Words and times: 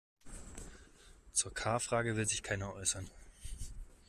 Zur 1.31 1.53
K-Frage 1.53 2.15
will 2.15 2.27
sich 2.27 2.41
keiner 2.41 2.73
äußern. 2.73 3.07